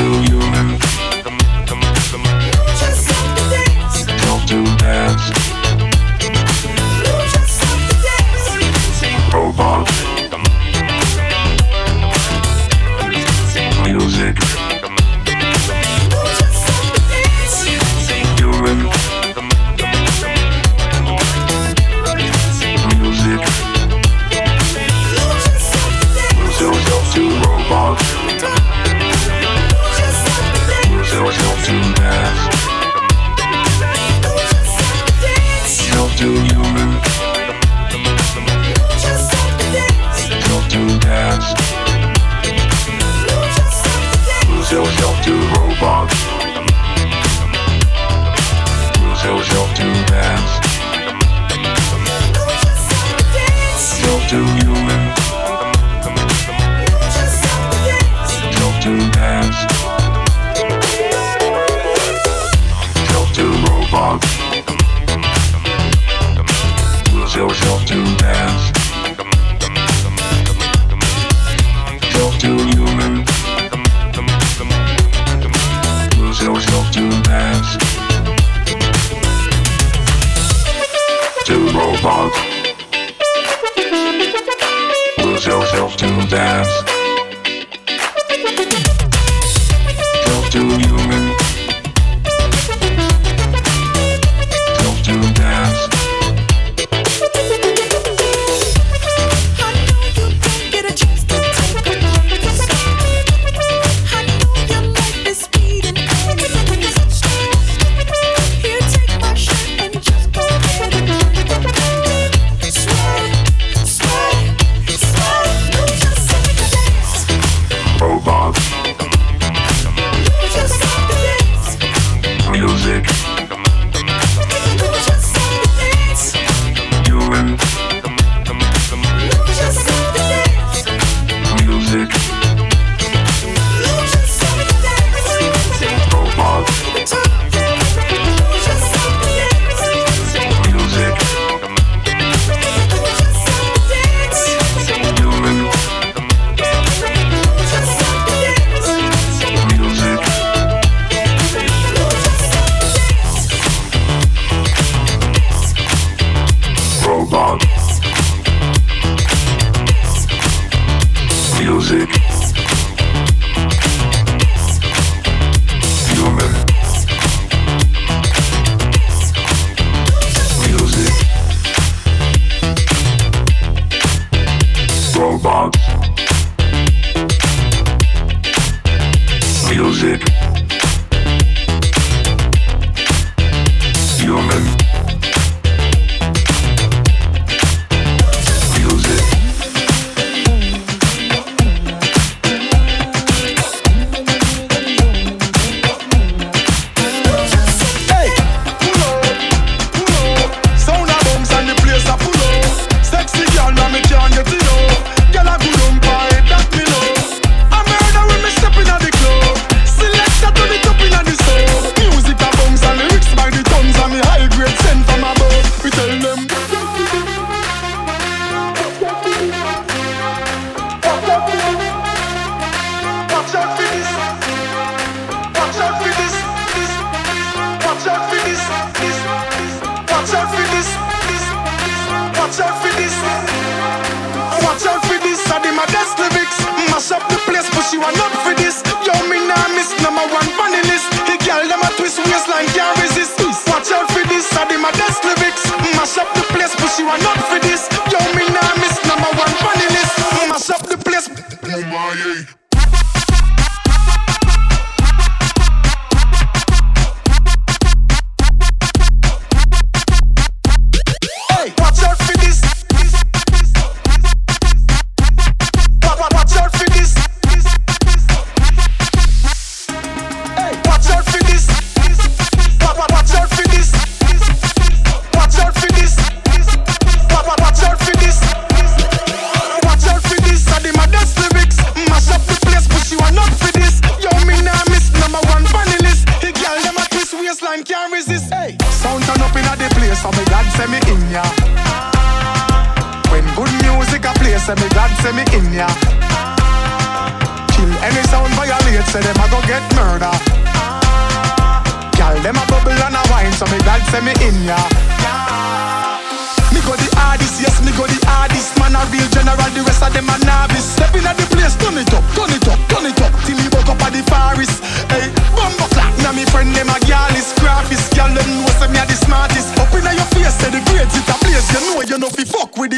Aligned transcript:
Watch 0.00 0.39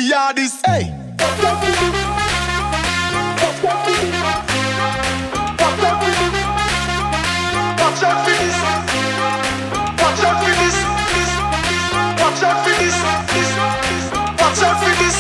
we 0.03 0.11
this. 0.35 0.61
Hey. 0.67 0.91
Watch 1.19 1.45
out 1.45 1.63
for 1.63 1.71
this. 1.71 1.95
Watch 3.39 3.63
out 3.63 3.79
for 3.79 3.95
this. 8.33 8.57
Watch 10.03 10.23
out 10.23 10.35
for 10.35 10.55
this. 10.59 10.77
Watch 12.19 12.43
out 12.43 12.59
for 12.63 12.75
this. 12.83 12.97
Watch 14.43 14.63
out 14.63 14.77
for 14.83 14.95
this. 14.99 15.17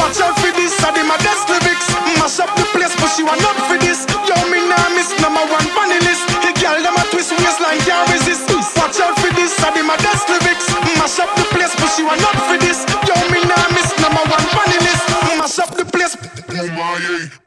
Watch 0.00 0.20
out 0.20 0.36
for 0.40 0.52
this. 0.56 0.72
My 1.10 1.16
best 1.26 1.48
lyrics. 1.48 1.86
Mash 2.20 2.38
up 2.38 2.54
the 2.54 2.64
place, 2.72 2.94
but 3.00 3.10
she 3.10 3.22
up 3.26 3.56
for 3.66 3.78
this. 3.78 4.06
Yo, 4.28 4.36
me 4.48 4.60
nah 4.68 4.88
miss 4.94 5.10
number 5.20 5.44
one 5.50 5.66
funny 5.74 5.98
list. 6.06 6.22
He 6.44 6.52
girl 6.62 6.78
them 6.82 6.94
a 6.94 7.04
twist 7.10 7.32
waistline, 7.32 7.80
can't 7.82 8.08
resist. 8.12 8.46
Watch 8.76 9.00
out 9.00 9.18
for 9.18 9.32
this. 9.34 9.58
I 9.64 9.74
did 9.74 9.84
my 9.84 9.96
best 9.96 10.28
lyrics. 10.28 10.59
Mash 10.98 11.18
up 11.18 11.34
the 11.36 11.44
place, 11.54 11.74
but 11.76 11.92
you 11.98 12.06
are 12.08 12.16
not 12.16 12.36
for 12.48 12.58
this. 12.58 12.84
Yo, 13.08 13.14
me 13.32 13.40
nah 13.48 13.68
miss 13.74 13.90
number 14.00 14.24
one 14.28 14.46
money 14.54 14.78
list. 14.86 15.04
Mash 15.38 15.58
up 15.58 15.74
the 15.76 15.84
place. 15.84 17.39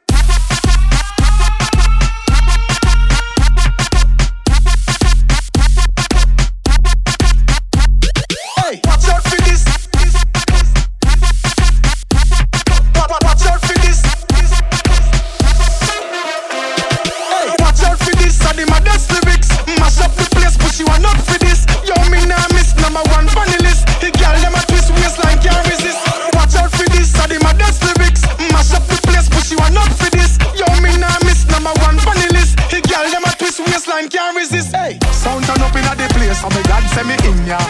can't 34.24 34.36
resist, 34.38 34.74
hey. 34.74 34.98
Sound 35.12 35.44
turn 35.44 35.60
up 35.60 35.76
in 35.76 35.84
the 35.84 36.08
place, 36.16 36.40
so 36.40 36.48
me 36.48 36.62
God 36.64 36.84
send 36.96 37.08
me 37.08 37.16
in 37.28 37.36
ya. 37.44 37.60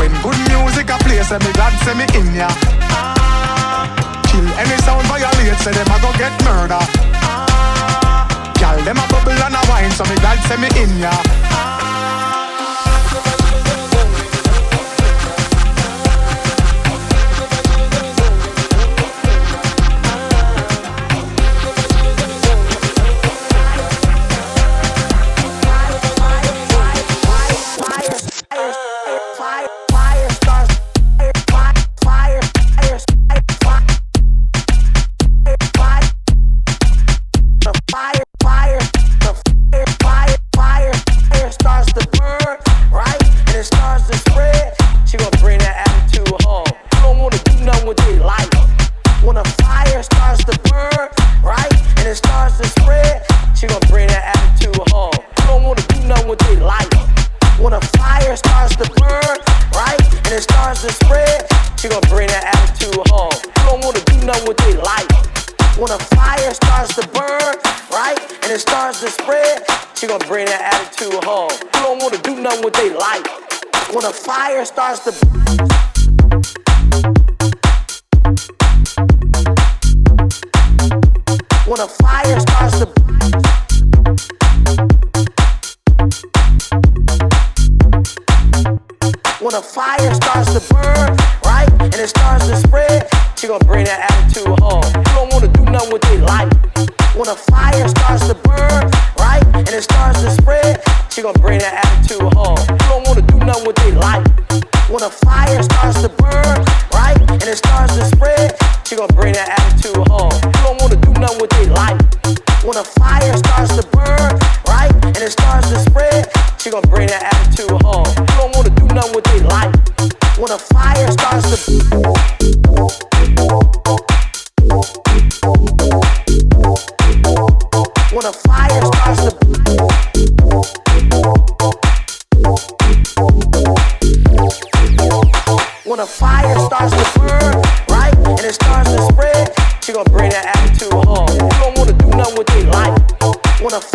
When 0.00 0.12
good 0.24 0.38
music 0.48 0.88
a 0.88 0.96
play, 1.04 1.20
so 1.20 1.36
me 1.38 1.52
God 1.52 1.74
send 1.84 1.98
me 2.00 2.06
in 2.16 2.32
ya. 2.32 2.48
Kill 4.32 4.48
any 4.56 4.76
sound 4.80 5.04
violate, 5.06 5.58
say 5.60 5.72
them 5.76 5.90
a 5.92 5.96
go 6.00 6.10
get 6.16 6.32
murder. 6.48 6.80
Girl, 8.56 8.80
them 8.84 8.96
a 8.96 9.06
bubble 9.12 9.36
and 9.36 9.56
a 9.56 9.62
wine, 9.68 9.92
so 9.92 10.04
me 10.08 10.16
God 10.24 10.38
send 10.48 10.62
me 10.62 10.68
in 10.80 10.92
ya. 10.98 11.12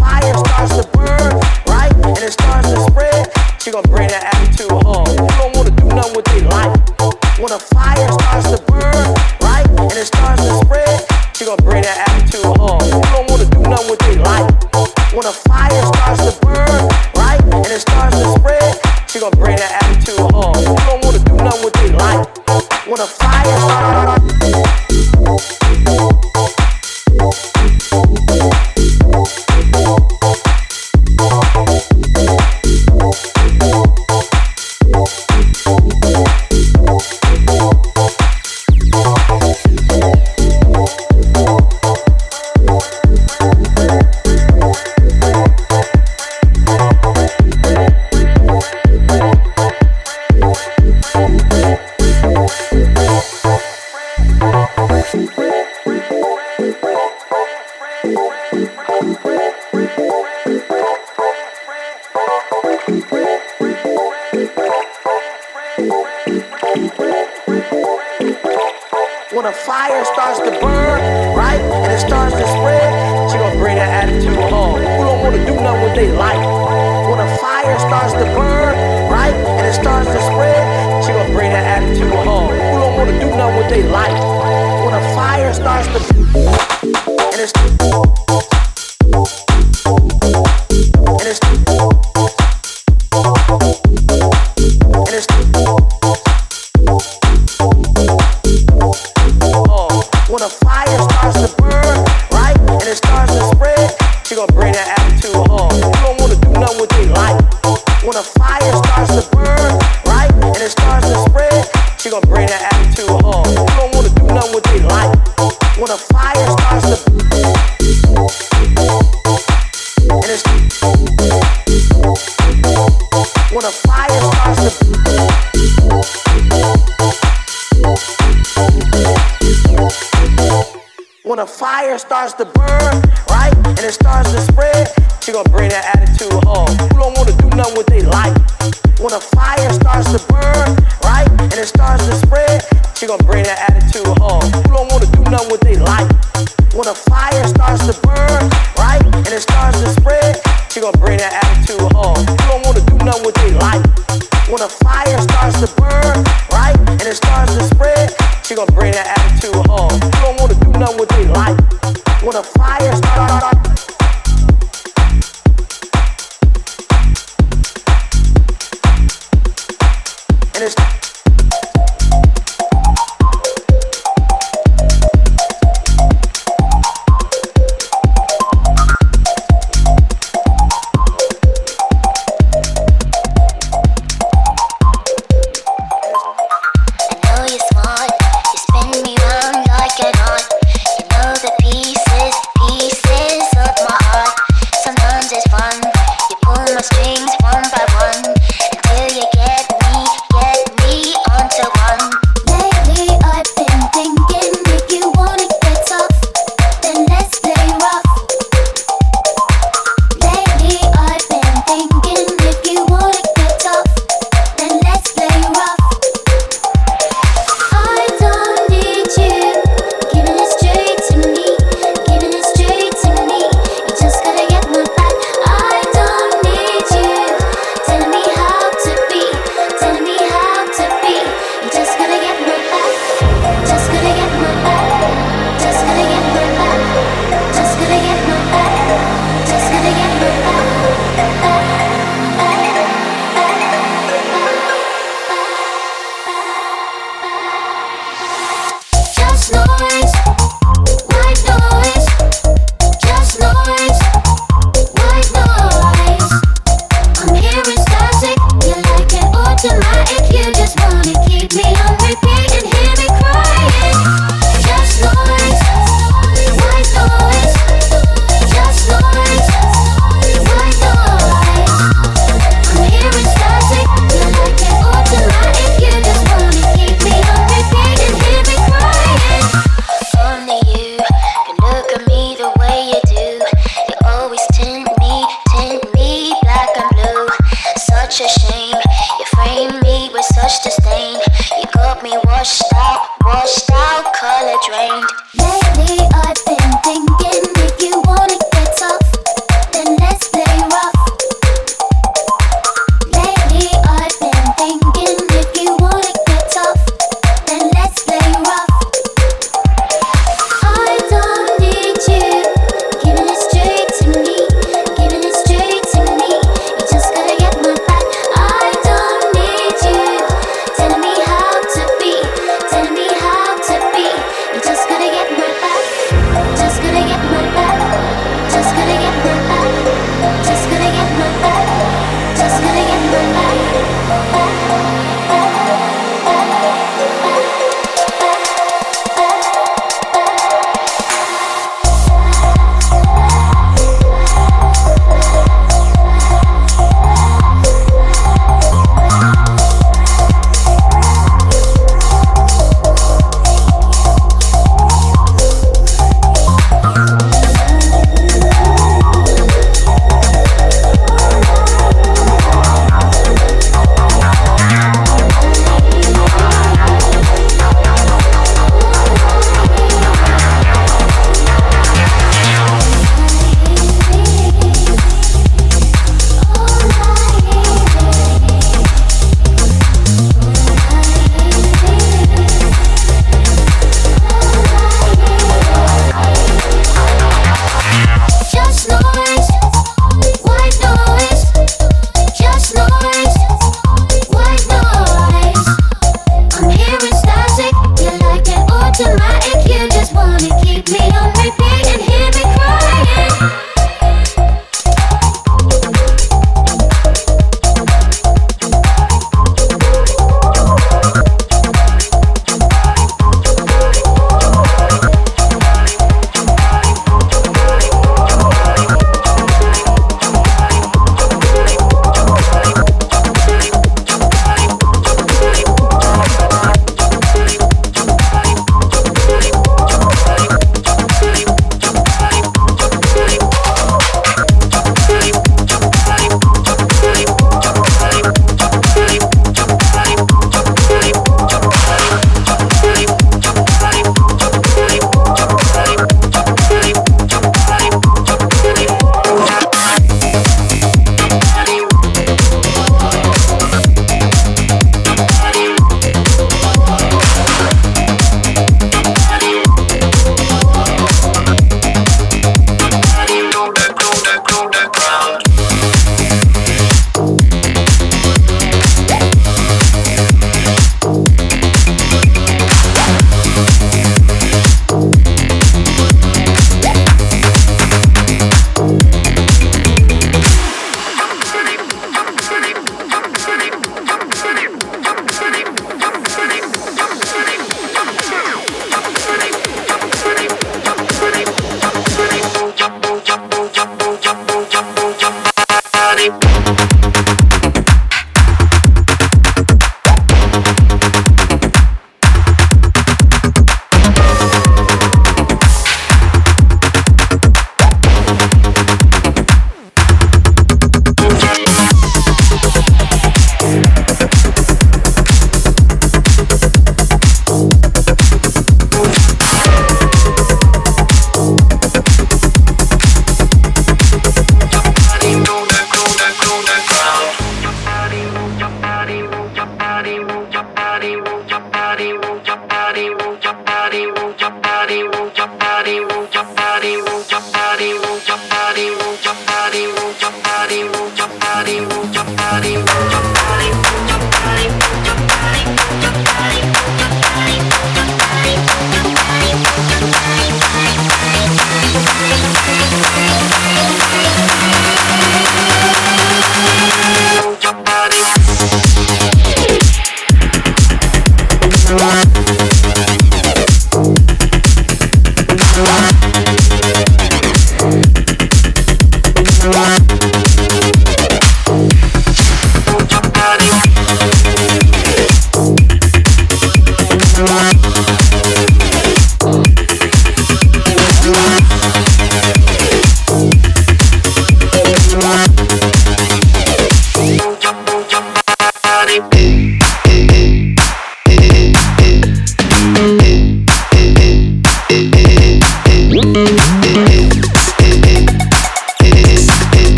fire 0.00 0.34
starts 0.34 0.76
to 0.76 0.84
burn, 0.92 1.40
right? 1.68 1.92
And 1.94 2.18
it 2.18 2.32
starts 2.32 2.70
to 2.70 2.80
spread, 2.90 3.30
she 3.60 3.70
gonna 3.70 3.88
bring 3.88 4.08
that 4.08 4.34
attitude 4.34 4.70
home. 4.70 5.04
Don't 5.06 5.56
wanna 5.56 5.70
do 5.70 5.84
nothing 5.86 6.16
with. 6.16 6.24
When 7.40 7.52
a 7.52 7.58
fire 7.58 8.08
starts 8.12 8.50
to 8.52 8.63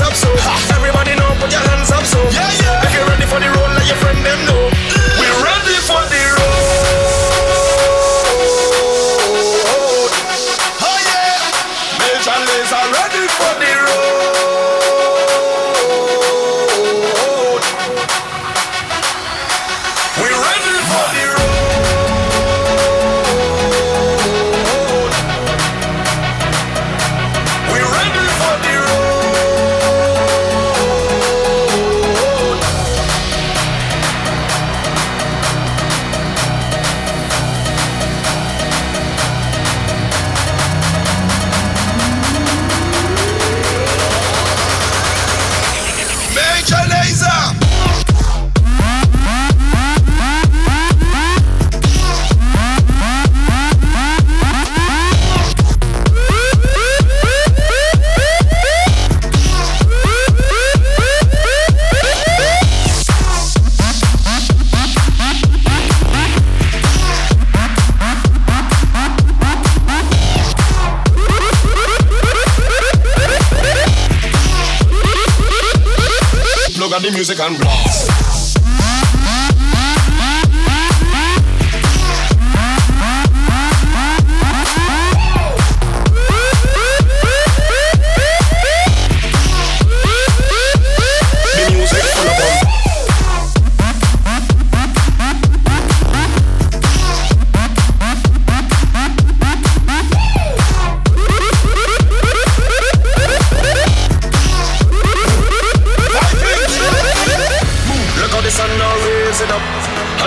music 0.00 1.17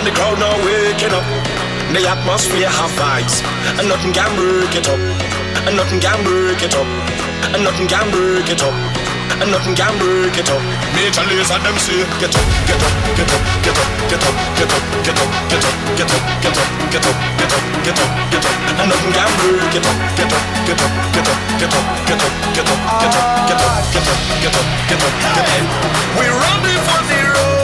And 0.01 0.09
the 0.09 0.17
crowd 0.17 0.41
now 0.41 0.57
waking 0.65 1.13
up. 1.13 1.21
The 1.93 2.01
atmosphere 2.01 2.65
have 2.65 2.89
vibes, 2.97 3.45
and 3.77 3.85
nothing 3.85 4.09
can 4.09 4.33
break 4.33 4.73
it 4.73 4.89
up. 4.89 4.97
And 4.97 5.77
nothing 5.77 6.01
can 6.01 6.17
break 6.25 6.57
it 6.57 6.73
up. 6.73 6.89
And 7.53 7.61
nothing 7.61 7.85
can 7.85 8.09
break 8.09 8.49
it 8.49 8.65
up. 8.65 8.73
And 9.37 9.53
nothing 9.53 9.77
can 9.77 9.93
break 10.01 10.33
it 10.33 10.49
up. 10.49 10.57
Major 10.97 11.21
Lazer 11.29 11.61
them 11.61 11.77
say, 11.77 12.01
get 12.17 12.33
up, 12.33 12.47
get 12.65 12.81
up, 12.81 12.93
get 13.13 13.29
up, 13.29 13.45
get 13.61 13.77
up, 13.77 13.85
get 14.09 14.25
up, 14.25 14.35
get 14.57 14.73
up, 14.73 14.81
get 15.05 15.21
up, 15.21 15.29
get 15.45 15.61
up, 15.61 15.77
get 15.93 16.09
up, 16.09 16.25
get 16.41 16.57
up, 16.57 16.65
get 16.89 17.05
up, 17.05 17.17
get 17.37 17.53
up, 17.53 17.65
get 17.85 18.01
up, 18.01 18.09
get 18.33 18.41
up. 18.41 18.57
And 18.81 18.87
nothing 18.89 19.13
can 19.13 19.29
break 19.37 19.75
it 19.77 19.85
up. 19.85 19.97
Get 20.17 20.33
up, 20.33 20.45
get 20.65 20.81
up, 20.81 20.89
get 21.13 21.29
up, 21.29 21.45
get 21.61 21.69
up, 21.69 21.85
get 22.01 22.25
up, 22.25 22.41
get 22.41 22.65
up, 22.65 22.89
get 22.97 23.13
up, 23.13 23.37
get 23.37 23.61
up, 23.61 23.77
get 23.93 24.01
up, 24.09 24.25
get 24.33 24.57
up, 24.57 24.65
get 24.81 24.97
up, 24.97 25.13
get 25.29 25.45
up. 25.45 25.69
We 26.17 26.25
running 26.25 26.81
for 26.89 27.01
the 27.05 27.21
road. 27.37 27.60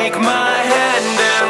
Take 0.00 0.18
my 0.18 0.56
hand 0.72 1.04
and 1.20 1.49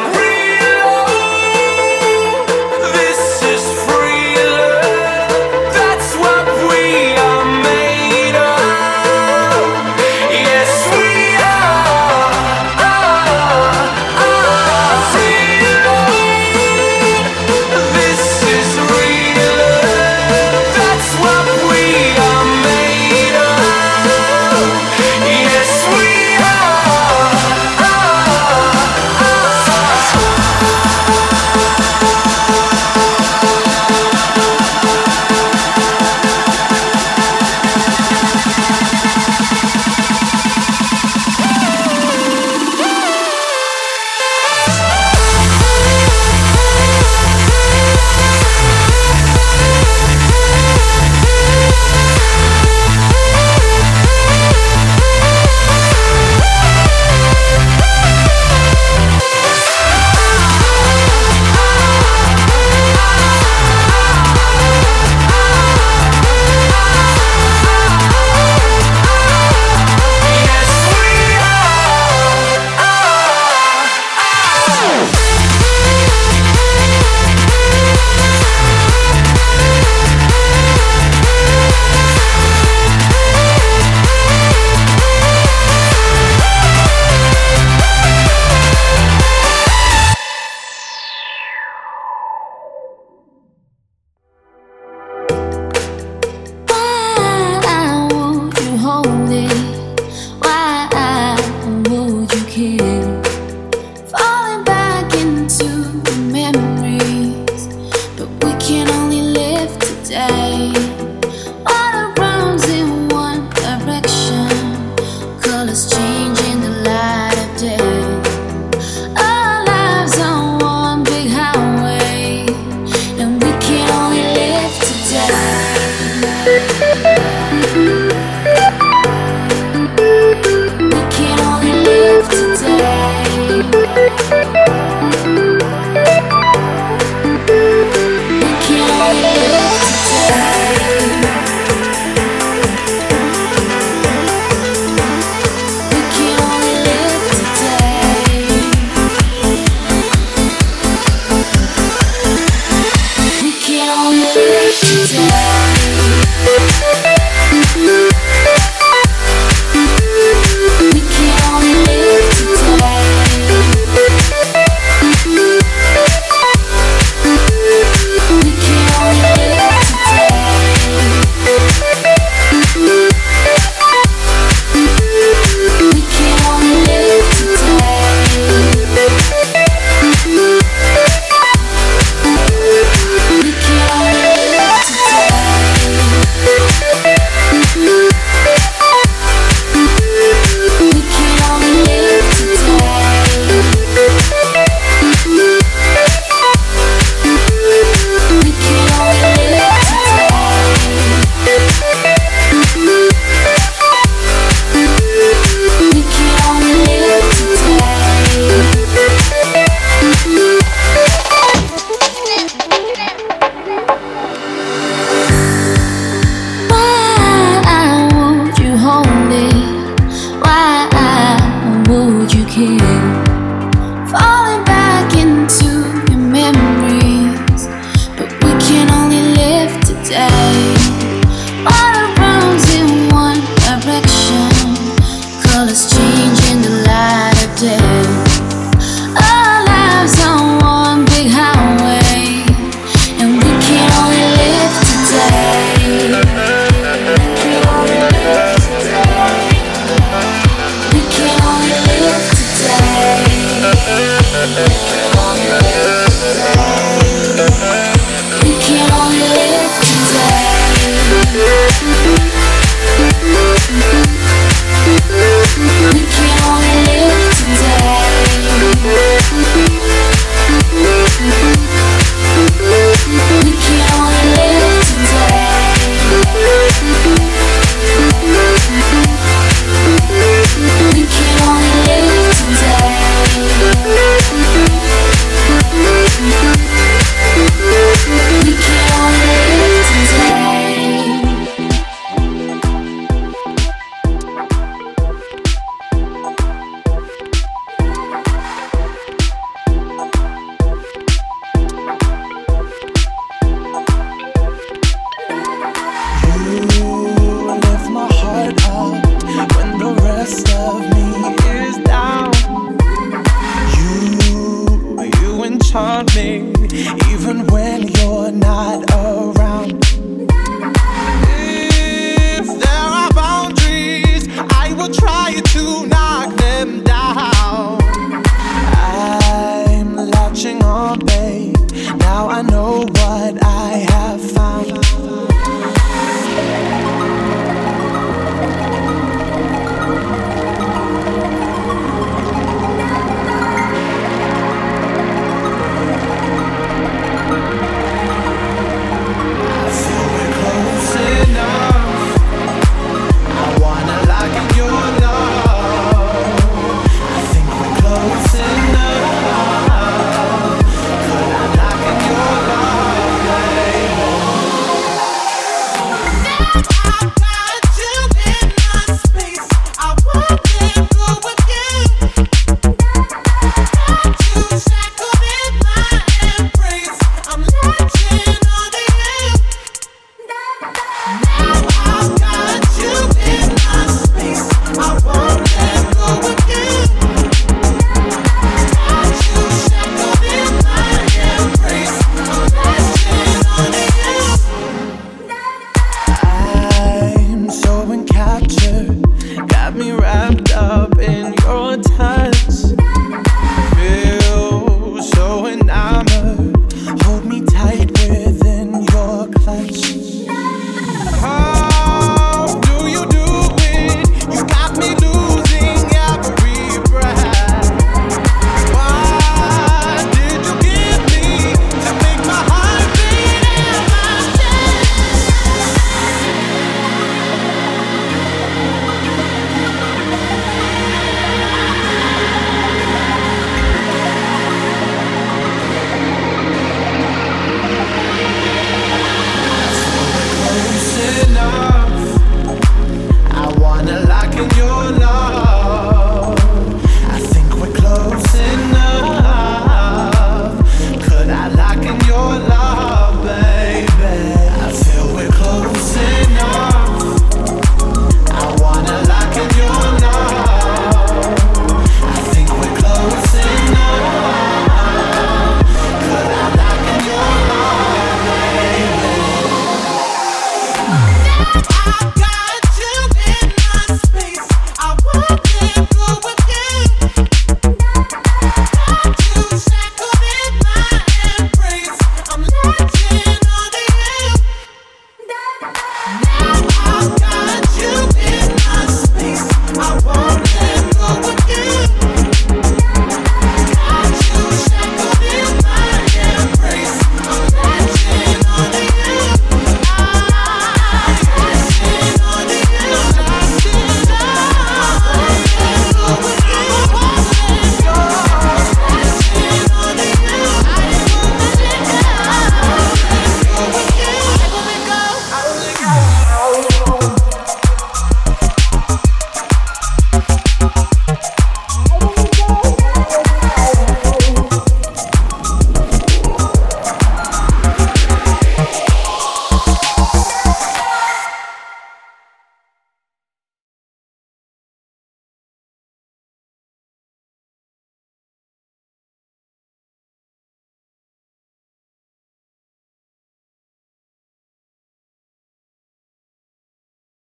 but 108.20 108.44
we 108.44 108.52
can 108.60 108.86
only 108.88 109.22
live 109.22 109.78
today. 109.78 110.49